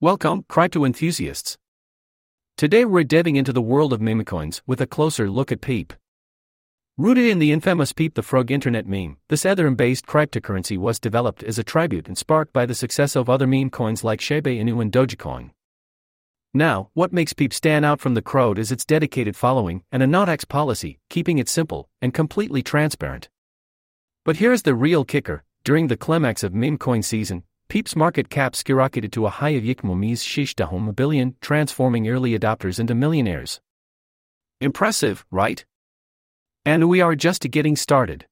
Welcome, 0.00 0.44
crypto 0.48 0.84
enthusiasts. 0.84 1.58
Today 2.56 2.84
we're 2.84 3.02
diving 3.02 3.34
into 3.34 3.52
the 3.52 3.60
world 3.60 3.92
of 3.92 4.00
meme 4.00 4.24
coins 4.24 4.62
with 4.64 4.80
a 4.80 4.86
closer 4.86 5.28
look 5.28 5.50
at 5.50 5.60
Peep. 5.60 5.92
Rooted 6.96 7.26
in 7.26 7.40
the 7.40 7.50
infamous 7.50 7.92
Peep 7.92 8.14
the 8.14 8.22
Frog 8.22 8.52
internet 8.52 8.86
meme, 8.86 9.16
this 9.28 9.42
Ethereum 9.42 9.76
based 9.76 10.06
cryptocurrency 10.06 10.78
was 10.78 11.00
developed 11.00 11.42
as 11.42 11.58
a 11.58 11.64
tribute 11.64 12.06
and 12.06 12.16
sparked 12.16 12.52
by 12.52 12.64
the 12.64 12.76
success 12.76 13.16
of 13.16 13.28
other 13.28 13.48
meme 13.48 13.70
coins 13.70 14.04
like 14.04 14.20
Shiba 14.20 14.50
Inu 14.50 14.80
and 14.80 14.92
Dogecoin. 14.92 15.50
Now, 16.54 16.90
what 16.94 17.12
makes 17.12 17.32
Peep 17.32 17.52
stand 17.52 17.84
out 17.84 18.00
from 18.00 18.14
the 18.14 18.22
crowd 18.22 18.56
is 18.56 18.70
its 18.70 18.84
dedicated 18.84 19.34
following 19.34 19.82
and 19.90 20.00
a 20.00 20.06
not 20.06 20.28
X 20.28 20.44
policy, 20.44 21.00
keeping 21.10 21.38
it 21.38 21.48
simple 21.48 21.88
and 22.00 22.14
completely 22.14 22.62
transparent. 22.62 23.28
But 24.24 24.36
here's 24.36 24.62
the 24.62 24.76
real 24.76 25.04
kicker 25.04 25.42
during 25.64 25.88
the 25.88 25.96
climax 25.96 26.44
of 26.44 26.54
meme 26.54 26.78
coin 26.78 27.02
season, 27.02 27.42
Peep's 27.68 27.94
market 27.94 28.30
cap 28.30 28.54
skyrocketed 28.54 29.12
to 29.12 29.26
a 29.26 29.30
high 29.30 29.50
of 29.50 29.62
Yikmomi's 29.62 30.22
shish 30.22 30.54
dahom 30.54 30.88
a 30.88 30.92
billion, 30.94 31.36
transforming 31.42 32.08
early 32.08 32.38
adopters 32.38 32.80
into 32.80 32.94
millionaires. 32.94 33.60
Impressive, 34.58 35.26
right? 35.30 35.66
And 36.64 36.88
we 36.88 37.02
are 37.02 37.14
just 37.14 37.42
getting 37.50 37.76
started. 37.76 38.26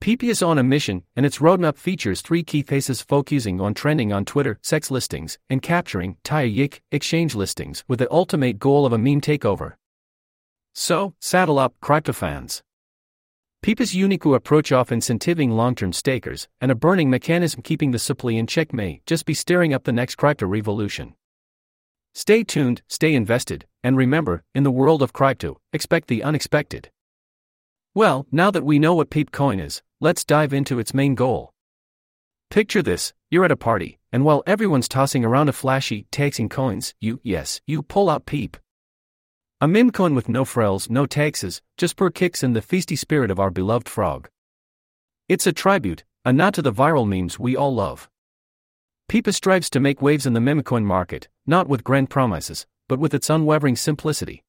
Peep 0.00 0.24
is 0.24 0.42
on 0.42 0.58
a 0.58 0.64
mission, 0.64 1.04
and 1.14 1.24
its 1.24 1.38
roadmap 1.38 1.76
features 1.76 2.20
three 2.20 2.42
key 2.42 2.62
phases 2.62 3.00
focusing 3.00 3.60
on 3.60 3.74
trending 3.74 4.12
on 4.12 4.24
Twitter, 4.24 4.58
CEX 4.60 4.90
listings, 4.90 5.38
and 5.48 5.62
capturing 5.62 6.16
Tire 6.24 6.48
Yik 6.48 6.80
exchange 6.90 7.36
listings 7.36 7.84
with 7.86 8.00
the 8.00 8.12
ultimate 8.12 8.58
goal 8.58 8.84
of 8.84 8.92
a 8.92 8.98
meme 8.98 9.20
takeover. 9.20 9.74
So, 10.74 11.14
saddle 11.20 11.60
up, 11.60 11.74
crypto 11.80 12.12
fans. 12.12 12.64
Peep's 13.62 13.94
unique 13.94 14.24
approach 14.24 14.72
of 14.72 14.88
incentivizing 14.88 15.52
long-term 15.52 15.92
stakers 15.92 16.48
and 16.60 16.72
a 16.72 16.74
burning 16.74 17.08
mechanism 17.08 17.62
keeping 17.62 17.92
the 17.92 17.98
supply 17.98 18.32
in 18.32 18.44
check 18.44 18.72
may 18.72 19.00
just 19.06 19.24
be 19.24 19.34
stirring 19.34 19.72
up 19.72 19.84
the 19.84 19.92
next 19.92 20.16
crypto 20.16 20.46
revolution. 20.46 21.14
Stay 22.12 22.42
tuned, 22.42 22.82
stay 22.88 23.14
invested, 23.14 23.64
and 23.84 23.96
remember, 23.96 24.42
in 24.52 24.64
the 24.64 24.70
world 24.72 25.00
of 25.00 25.12
crypto, 25.12 25.60
expect 25.72 26.08
the 26.08 26.24
unexpected. 26.24 26.90
Well, 27.94 28.26
now 28.32 28.50
that 28.50 28.64
we 28.64 28.80
know 28.80 28.96
what 28.96 29.10
Peep 29.10 29.30
Coin 29.30 29.60
is, 29.60 29.80
let's 30.00 30.24
dive 30.24 30.52
into 30.52 30.80
its 30.80 30.92
main 30.92 31.14
goal. 31.14 31.52
Picture 32.50 32.82
this 32.82 33.12
you're 33.30 33.44
at 33.44 33.52
a 33.52 33.56
party, 33.56 34.00
and 34.10 34.24
while 34.24 34.42
everyone's 34.44 34.88
tossing 34.88 35.24
around 35.24 35.48
a 35.48 35.52
flashy, 35.52 36.08
taxing 36.10 36.48
coins, 36.48 36.94
you, 37.00 37.20
yes, 37.22 37.60
you 37.68 37.84
pull 37.84 38.10
out 38.10 38.26
Peep. 38.26 38.56
A 39.62 39.68
meme 39.68 39.92
coin 39.92 40.16
with 40.16 40.28
no 40.28 40.44
frills, 40.44 40.90
no 40.90 41.06
taxes, 41.06 41.62
just 41.78 41.96
pure 41.96 42.10
kicks 42.10 42.42
in 42.42 42.52
the 42.52 42.60
feisty 42.60 42.98
spirit 42.98 43.30
of 43.30 43.38
our 43.38 43.48
beloved 43.48 43.88
frog. 43.88 44.28
It's 45.28 45.46
a 45.46 45.52
tribute, 45.52 46.02
a 46.24 46.32
nod 46.32 46.54
to 46.54 46.62
the 46.62 46.72
viral 46.72 47.06
memes 47.06 47.38
we 47.38 47.54
all 47.54 47.72
love. 47.72 48.10
Peepa 49.08 49.32
strives 49.32 49.70
to 49.70 49.78
make 49.78 50.02
waves 50.02 50.26
in 50.26 50.32
the 50.32 50.40
meme 50.40 50.64
coin 50.64 50.84
market, 50.84 51.28
not 51.46 51.68
with 51.68 51.84
grand 51.84 52.10
promises, 52.10 52.66
but 52.88 52.98
with 52.98 53.14
its 53.14 53.30
unwavering 53.30 53.76
simplicity. 53.76 54.42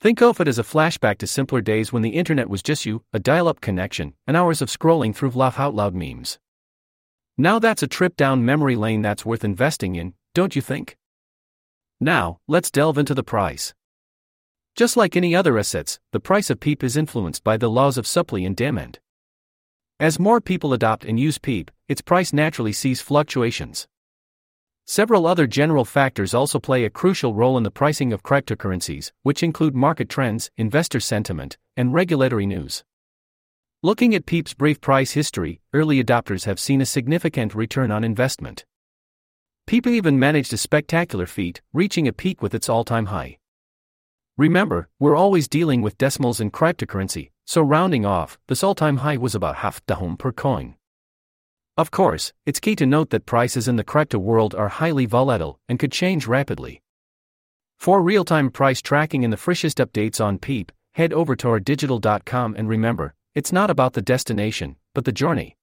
Think 0.00 0.22
of 0.22 0.40
it 0.40 0.46
as 0.46 0.60
a 0.60 0.62
flashback 0.62 1.18
to 1.18 1.26
simpler 1.26 1.60
days 1.60 1.92
when 1.92 2.02
the 2.02 2.10
internet 2.10 2.48
was 2.48 2.62
just 2.62 2.86
you, 2.86 3.02
a 3.12 3.18
dial 3.18 3.48
up 3.48 3.60
connection, 3.60 4.14
and 4.28 4.36
hours 4.36 4.62
of 4.62 4.68
scrolling 4.68 5.12
through 5.12 5.30
laugh 5.30 5.58
out 5.58 5.74
loud 5.74 5.96
memes. 5.96 6.38
Now 7.36 7.58
that's 7.58 7.82
a 7.82 7.88
trip 7.88 8.14
down 8.16 8.44
memory 8.44 8.76
lane 8.76 9.02
that's 9.02 9.26
worth 9.26 9.42
investing 9.42 9.96
in, 9.96 10.14
don't 10.32 10.54
you 10.54 10.62
think? 10.62 10.96
Now, 11.98 12.38
let's 12.46 12.70
delve 12.70 12.98
into 12.98 13.14
the 13.14 13.24
price. 13.24 13.74
Just 14.74 14.96
like 14.96 15.16
any 15.16 15.34
other 15.34 15.58
assets, 15.58 16.00
the 16.12 16.20
price 16.20 16.48
of 16.48 16.58
PEEP 16.58 16.82
is 16.82 16.96
influenced 16.96 17.44
by 17.44 17.58
the 17.58 17.68
laws 17.68 17.98
of 17.98 18.06
supply 18.06 18.40
and 18.40 18.56
demand. 18.56 19.00
As 20.00 20.18
more 20.18 20.40
people 20.40 20.72
adopt 20.72 21.04
and 21.04 21.20
use 21.20 21.36
PEEP, 21.36 21.70
its 21.88 22.00
price 22.00 22.32
naturally 22.32 22.72
sees 22.72 23.02
fluctuations. 23.02 23.86
Several 24.86 25.26
other 25.26 25.46
general 25.46 25.84
factors 25.84 26.32
also 26.32 26.58
play 26.58 26.84
a 26.84 26.90
crucial 26.90 27.34
role 27.34 27.58
in 27.58 27.64
the 27.64 27.70
pricing 27.70 28.14
of 28.14 28.22
cryptocurrencies, 28.22 29.12
which 29.22 29.42
include 29.42 29.74
market 29.74 30.08
trends, 30.08 30.50
investor 30.56 31.00
sentiment, 31.00 31.58
and 31.76 31.92
regulatory 31.92 32.46
news. 32.46 32.82
Looking 33.82 34.14
at 34.14 34.24
PEEP's 34.24 34.54
brief 34.54 34.80
price 34.80 35.12
history, 35.12 35.60
early 35.74 36.02
adopters 36.02 36.46
have 36.46 36.58
seen 36.58 36.80
a 36.80 36.86
significant 36.86 37.54
return 37.54 37.90
on 37.90 38.04
investment. 38.04 38.64
PEEP 39.66 39.86
even 39.86 40.18
managed 40.18 40.52
a 40.54 40.56
spectacular 40.56 41.26
feat, 41.26 41.60
reaching 41.74 42.08
a 42.08 42.12
peak 42.12 42.40
with 42.40 42.54
its 42.54 42.70
all 42.70 42.84
time 42.84 43.06
high. 43.06 43.38
Remember, 44.38 44.88
we're 44.98 45.14
always 45.14 45.46
dealing 45.46 45.82
with 45.82 45.98
decimals 45.98 46.40
in 46.40 46.50
cryptocurrency, 46.50 47.30
so 47.44 47.60
rounding 47.60 48.06
off, 48.06 48.38
this 48.48 48.64
all 48.64 48.74
time 48.74 48.98
high 48.98 49.18
was 49.18 49.34
about 49.34 49.56
half 49.56 49.84
dahom 49.84 50.18
per 50.18 50.32
coin. 50.32 50.74
Of 51.76 51.90
course, 51.90 52.32
it's 52.46 52.58
key 52.58 52.74
to 52.76 52.86
note 52.86 53.10
that 53.10 53.26
prices 53.26 53.68
in 53.68 53.76
the 53.76 53.84
crypto 53.84 54.18
world 54.18 54.54
are 54.54 54.68
highly 54.68 55.04
volatile 55.04 55.58
and 55.68 55.78
could 55.78 55.92
change 55.92 56.26
rapidly. 56.26 56.80
For 57.78 58.00
real 58.00 58.24
time 58.24 58.50
price 58.50 58.80
tracking 58.80 59.22
and 59.22 59.32
the 59.32 59.36
freshest 59.36 59.76
updates 59.76 60.18
on 60.18 60.38
PEEP, 60.38 60.72
head 60.94 61.12
over 61.12 61.36
to 61.36 61.48
arzdigital.com 61.48 62.54
and 62.56 62.68
remember, 62.68 63.14
it's 63.34 63.52
not 63.52 63.68
about 63.68 63.92
the 63.92 64.02
destination, 64.02 64.76
but 64.94 65.04
the 65.04 65.12
journey. 65.12 65.58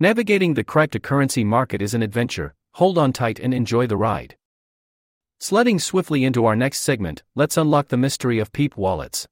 Navigating 0.00 0.54
the 0.54 0.64
cryptocurrency 0.64 1.44
market 1.44 1.80
is 1.80 1.94
an 1.94 2.02
adventure, 2.02 2.54
hold 2.74 2.98
on 2.98 3.12
tight 3.12 3.38
and 3.38 3.54
enjoy 3.54 3.86
the 3.86 3.96
ride. 3.96 4.36
Sledding 5.40 5.78
swiftly 5.78 6.24
into 6.24 6.46
our 6.46 6.56
next 6.56 6.80
segment, 6.80 7.22
let's 7.36 7.56
unlock 7.56 7.88
the 7.88 7.96
mystery 7.96 8.40
of 8.40 8.50
PEEP 8.52 8.76
wallets. 8.76 9.28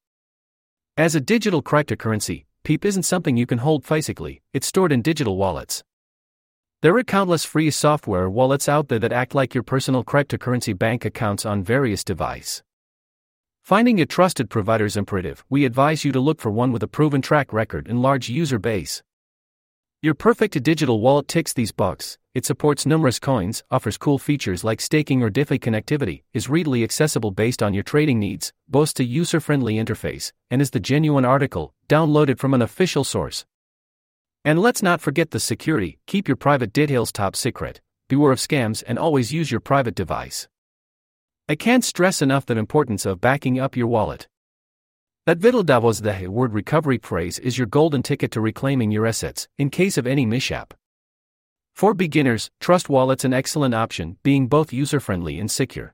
As 0.95 1.15
a 1.15 1.19
digital 1.19 1.61
cryptocurrency, 1.61 2.45
PEEP 2.63 2.85
isn't 2.85 3.03
something 3.03 3.35
you 3.35 3.45
can 3.45 3.57
hold 3.57 3.83
physically, 3.83 4.41
it's 4.53 4.67
stored 4.67 4.93
in 4.93 5.01
digital 5.01 5.35
wallets. 5.35 5.83
There 6.81 6.95
are 6.95 7.03
countless 7.03 7.43
free 7.43 7.69
software 7.71 8.29
wallets 8.29 8.69
out 8.69 8.87
there 8.87 8.99
that 8.99 9.11
act 9.11 9.35
like 9.35 9.53
your 9.53 9.63
personal 9.63 10.01
cryptocurrency 10.01 10.77
bank 10.77 11.03
accounts 11.03 11.45
on 11.45 11.61
various 11.61 12.05
devices. 12.05 12.63
Finding 13.61 13.99
a 13.99 14.05
trusted 14.05 14.49
provider 14.49 14.85
is 14.85 14.95
imperative. 14.95 15.43
We 15.49 15.65
advise 15.65 16.05
you 16.05 16.13
to 16.13 16.21
look 16.21 16.39
for 16.39 16.51
one 16.51 16.71
with 16.71 16.83
a 16.83 16.87
proven 16.87 17.21
track 17.21 17.51
record 17.51 17.85
and 17.89 18.01
large 18.01 18.29
user 18.29 18.59
base. 18.59 19.03
Your 20.07 20.15
perfect 20.15 20.63
digital 20.63 21.01
wallet 21.01 21.27
ticks 21.27 21.51
these 21.51 21.73
boxes. 21.73 22.17
It 22.33 22.45
supports 22.45 22.85
numerous 22.85 23.19
coins, 23.19 23.61
offers 23.69 23.97
cool 23.97 24.17
features 24.17 24.63
like 24.63 24.79
staking 24.79 25.21
or 25.21 25.29
DeFi 25.29 25.59
connectivity, 25.59 26.23
is 26.33 26.47
readily 26.47 26.81
accessible 26.81 27.31
based 27.31 27.61
on 27.61 27.73
your 27.73 27.83
trading 27.83 28.17
needs, 28.17 28.53
boasts 28.69 29.01
a 29.01 29.03
user 29.03 29.41
friendly 29.41 29.75
interface, 29.75 30.31
and 30.49 30.61
is 30.61 30.69
the 30.69 30.79
genuine 30.79 31.25
article, 31.25 31.73
downloaded 31.89 32.39
from 32.39 32.53
an 32.53 32.61
official 32.61 33.03
source. 33.03 33.45
And 34.45 34.59
let's 34.59 34.81
not 34.81 35.01
forget 35.01 35.31
the 35.31 35.41
security 35.41 35.99
keep 36.07 36.29
your 36.29 36.37
private 36.37 36.71
details 36.71 37.11
top 37.11 37.35
secret, 37.35 37.81
beware 38.07 38.31
of 38.31 38.39
scams, 38.39 38.85
and 38.87 38.97
always 38.97 39.33
use 39.33 39.51
your 39.51 39.59
private 39.59 39.93
device. 39.93 40.47
I 41.49 41.55
can't 41.55 41.83
stress 41.83 42.21
enough 42.21 42.45
the 42.45 42.57
importance 42.57 43.05
of 43.05 43.19
backing 43.19 43.59
up 43.59 43.75
your 43.75 43.87
wallet. 43.87 44.29
That 45.27 45.39
vital 45.39 45.61
davos 45.61 45.99
the 45.99 46.29
word 46.29 46.53
recovery 46.53 46.99
phrase 46.99 47.37
is 47.37 47.57
your 47.57 47.67
golden 47.67 48.01
ticket 48.01 48.31
to 48.31 48.39
reclaiming 48.39 48.91
your 48.91 49.05
assets 49.05 49.49
in 49.57 49.69
case 49.69 49.97
of 49.97 50.07
any 50.07 50.25
mishap. 50.25 50.73
For 51.75 51.93
beginners, 51.93 52.49
Trust 52.61 52.87
Wallet's 52.87 53.25
an 53.25 53.33
excellent 53.33 53.75
option, 53.75 54.15
being 54.23 54.47
both 54.47 54.71
user 54.71 55.01
friendly 55.01 55.37
and 55.37 55.51
secure. 55.51 55.93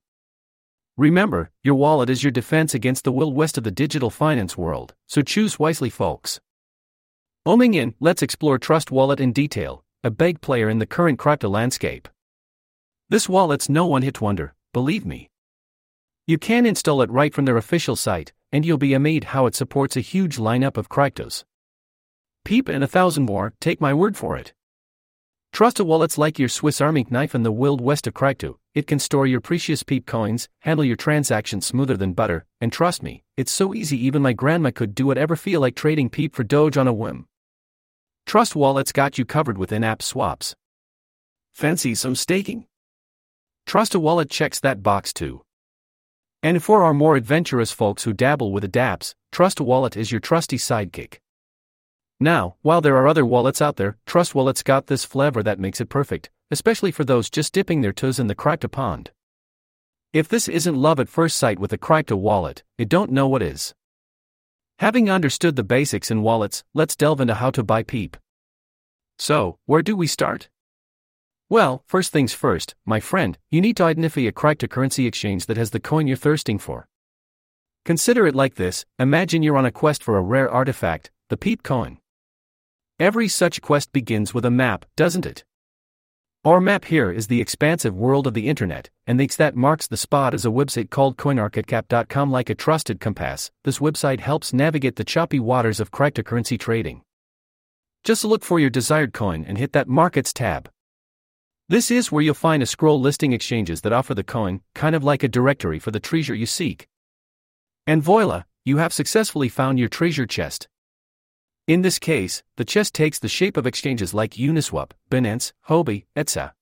Remember, 0.97 1.49
your 1.63 1.73
wallet 1.73 2.11
is 2.11 2.23
your 2.23 2.29
defense 2.29 2.75
against 2.75 3.05
the 3.05 3.11
wild 3.11 3.35
west 3.35 3.57
of 3.57 3.63
the 3.63 3.71
digital 3.71 4.11
finance 4.11 4.55
world, 4.55 4.94
so 5.07 5.23
choose 5.23 5.57
wisely, 5.57 5.89
folks. 5.89 6.39
Oming 7.47 7.73
in, 7.73 7.95
let's 8.00 8.21
explore 8.21 8.59
Trust 8.59 8.91
Wallet 8.91 9.19
in 9.19 9.33
detail, 9.33 9.83
a 10.03 10.11
big 10.11 10.41
player 10.41 10.69
in 10.69 10.77
the 10.77 10.85
current 10.85 11.17
crypto 11.17 11.50
landscape. 11.50 12.07
This 13.09 13.27
wallet's 13.27 13.67
no 13.67 13.88
one 13.88 14.03
hit 14.03 14.21
wonder, 14.21 14.53
believe 14.73 15.07
me. 15.07 15.31
You 16.25 16.38
can 16.38 16.66
install 16.66 17.01
it 17.01 17.11
right 17.11 17.34
from 17.34 17.44
their 17.44 17.57
official 17.57 17.97
site, 17.97 18.31
and 18.50 18.66
you'll 18.66 18.78
be 18.78 18.94
amazed 18.94 19.25
how 19.25 19.45
it 19.45 19.56
supports 19.56 19.97
a 19.97 20.01
huge 20.01 20.38
lineup 20.38 20.78
of 20.78 20.88
cryptos. 20.88 21.44
Peep 22.45 22.69
and 22.69 22.81
a 22.81 22.88
thousand 22.88 23.25
more, 23.25 23.53
take 23.59 23.81
my 23.81 23.94
word 23.94 24.16
for 24.16 24.38
it. 24.38 24.53
Trust 25.51 25.81
a 25.81 25.83
wallet's 25.83 26.17
like 26.17 26.39
your 26.39 26.47
Swiss 26.47 26.79
Army 26.79 27.06
knife 27.09 27.35
in 27.35 27.44
the 27.44 27.51
wild 27.51 27.81
west 27.81 28.07
of 28.07 28.13
crypto. 28.13 28.57
It 28.73 28.88
can 28.88 29.00
store 29.00 29.28
your 29.28 29.42
precious 29.42 29.83
peep 29.83 30.06
coins, 30.06 30.47
handle 30.59 30.86
your 30.86 30.95
transactions 30.95 31.65
smoother 31.65 31.97
than 31.97 32.13
butter, 32.13 32.45
and 32.62 32.71
trust 32.71 33.03
me, 33.03 33.24
it's 33.36 33.51
so 33.51 33.74
easy 33.74 33.97
even 34.06 34.21
my 34.21 34.31
grandma 34.31 34.71
could 34.71 34.95
do 34.95 35.06
whatever 35.06 35.36
feel 35.36 35.59
like 35.59 35.75
trading 35.75 36.09
peep 36.09 36.33
for 36.36 36.44
Doge 36.44 36.77
on 36.77 36.88
a 36.88 36.94
whim. 36.94 37.27
Trust 38.25 38.56
Wallet's 38.56 38.94
got 38.94 39.18
you 39.18 39.25
covered 39.25 39.57
with 39.57 39.74
in-app 39.74 40.01
swaps. 40.01 40.56
Fancy 41.53 41.94
some 41.95 42.15
staking? 42.15 42.65
Trust 43.65 43.94
a 43.94 44.00
Wallet 44.00 44.30
checks 44.30 44.62
that 44.62 44.81
box 44.81 45.12
too. 45.12 45.44
And 46.44 46.62
for 46.62 46.84
our 46.84 46.94
more 46.94 47.16
adventurous 47.16 47.72
folks 47.72 48.04
who 48.04 48.12
dabble 48.12 48.51
with 48.51 48.63
the 48.63 48.68
dApps, 48.68 49.16
Trust 49.31 49.62
Wallet 49.62 49.95
is 49.95 50.12
your 50.12 50.19
trusty 50.19 50.57
sidekick. 50.57 51.19
Now, 52.19 52.57
while 52.62 52.81
there 52.81 52.98
are 52.98 53.07
other 53.07 53.25
wallets 53.25 53.62
out 53.62 53.78
there, 53.78 53.95
Trust 54.06 54.36
Wallet's 54.36 54.62
got 54.62 54.88
this 54.88 55.06
flavor 55.06 55.42
that 55.42 55.57
makes 55.57 55.80
it 55.80 55.88
perfect, 55.88 56.30
especially 56.51 56.92
for 56.92 57.06
those 57.06 57.30
just 57.30 57.54
dipping 57.54 57.80
their 57.80 57.94
toes 57.94 58.19
in 58.19 58.28
the 58.28 58.36
crypto 58.36 58.68
pond. 58.68 59.12
If 60.12 60.28
this 60.28 60.50
isn't 60.50 60.75
love 60.75 61.00
at 61.00 61.07
first 61.07 61.38
sight 61.38 61.60
with 61.60 61.72
a 61.72 61.78
crypto 61.78 62.18
wallet, 62.18 62.62
it 62.78 62.90
don't 62.90 63.12
know 63.12 63.30
what 63.30 63.42
is. 63.42 63.74
Having 64.80 65.10
understood 65.10 65.56
the 65.56 65.63
basics 65.63 66.12
in 66.12 66.24
wallets, 66.24 66.66
let's 66.74 66.98
delve 66.98 67.22
into 67.22 67.36
how 67.36 67.51
to 67.51 67.63
buy 67.63 67.84
Peep. 67.84 68.18
So, 69.18 69.60
where 69.66 69.81
do 69.81 69.95
we 69.95 70.07
start? 70.07 70.50
Well, 71.50 71.84
first 71.86 72.12
things 72.12 72.34
first, 72.34 72.75
my 72.86 73.00
friend, 73.00 73.38
you 73.51 73.62
need 73.62 73.78
to 73.78 73.84
identify 73.84 74.22
a 74.22 74.31
cryptocurrency 74.31 75.07
exchange 75.07 75.45
that 75.45 75.57
has 75.57 75.72
the 75.72 75.80
coin 75.80 76.07
you're 76.07 76.18
thirsting 76.18 76.57
for. 76.57 76.88
Consider 77.86 78.25
it 78.25 78.36
like 78.36 78.56
this 78.56 78.86
imagine 78.98 79.44
you're 79.44 79.57
on 79.57 79.66
a 79.66 79.72
quest 79.72 80.04
for 80.04 80.18
a 80.18 80.22
rare 80.22 80.50
artifact, 80.50 81.12
the 81.30 81.38
Peep 81.38 81.63
coin. 81.63 81.98
Every 83.00 83.28
such 83.28 83.62
quest 83.62 83.92
begins 83.92 84.34
with 84.34 84.45
a 84.45 84.51
map, 84.51 84.86
doesn't 84.95 85.25
it? 85.25 85.44
Our 86.45 86.60
map 86.60 86.86
here 86.86 87.10
is 87.10 87.28
the 87.28 87.40
expansive 87.40 87.95
world 87.95 88.28
of 88.28 88.34
the 88.34 88.50
internet, 88.50 88.90
and 89.07 89.19
the 89.19 89.28
that 89.38 89.56
marks 89.56 89.88
the 89.88 89.98
spot 89.98 90.34
is 90.34 90.45
a 90.45 90.50
website 90.50 90.90
called 90.90 91.18
coinmarketcap.com 91.18 92.31
like 92.31 92.50
a 92.50 92.56
trusted 92.56 93.00
compass. 93.00 93.50
This 93.63 93.80
website 93.80 94.19
helps 94.19 94.54
navigate 94.54 94.98
the 94.98 95.06
choppy 95.06 95.40
waters 95.40 95.80
of 95.80 95.92
cryptocurrency 95.92 96.60
trading. 96.60 97.01
Just 98.04 98.25
look 98.25 98.44
for 98.44 98.60
your 98.60 98.69
desired 98.69 99.13
coin 99.13 99.45
and 99.48 99.57
hit 99.57 99.72
that 99.72 99.88
markets 99.88 100.34
tab. 100.34 100.69
This 101.73 101.89
is 101.89 102.11
where 102.11 102.21
you'll 102.21 102.35
find 102.35 102.61
a 102.61 102.67
scroll 102.67 103.01
listing 103.01 103.33
exchanges 103.33 103.81
that 103.81 103.91
offer 103.91 104.13
the 104.13 104.23
coin, 104.23 104.61
kind 104.75 104.95
of 104.95 105.03
like 105.03 105.23
a 105.23 105.27
directory 105.27 105.79
for 105.79 105.89
the 105.89 105.99
treasure 105.99 106.35
you 106.35 106.45
seek. 106.45 106.87
And 107.87 108.03
voila, 108.03 108.43
you 108.63 108.77
have 108.77 108.93
successfully 108.93 109.49
found 109.49 109.79
your 109.79 109.89
treasure 109.89 110.27
chest. 110.27 110.67
In 111.65 111.81
this 111.81 111.97
case, 111.97 112.43
the 112.57 112.63
chest 112.63 112.93
takes 112.93 113.17
the 113.17 113.27
shape 113.27 113.57
of 113.57 113.65
exchanges 113.65 114.13
like 114.13 114.33
Uniswap, 114.33 114.91
Binance, 115.09 115.51
Huobi, 115.67 116.05
etc. 116.15 116.53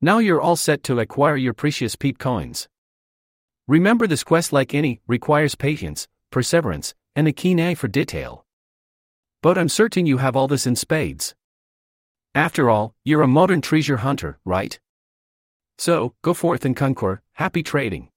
Now 0.00 0.18
you're 0.18 0.40
all 0.40 0.54
set 0.54 0.84
to 0.84 1.00
acquire 1.00 1.36
your 1.36 1.52
precious 1.52 1.96
peep 1.96 2.20
coins. 2.20 2.68
Remember 3.66 4.06
this 4.06 4.22
quest 4.22 4.52
like 4.52 4.72
any 4.72 5.00
requires 5.08 5.56
patience, 5.56 6.06
perseverance, 6.30 6.94
and 7.16 7.26
a 7.26 7.32
keen 7.32 7.58
eye 7.58 7.74
for 7.74 7.88
detail. 7.88 8.46
But 9.42 9.58
I'm 9.58 9.68
certain 9.68 10.06
you 10.06 10.18
have 10.18 10.36
all 10.36 10.46
this 10.46 10.64
in 10.64 10.76
spades. 10.76 11.34
After 12.34 12.70
all, 12.70 12.94
you're 13.04 13.22
a 13.22 13.28
modern 13.28 13.60
treasure 13.60 13.98
hunter, 13.98 14.38
right? 14.44 14.78
So, 15.76 16.14
go 16.22 16.32
forth 16.32 16.64
and 16.64 16.74
conquer, 16.74 17.20
happy 17.32 17.62
trading. 17.62 18.11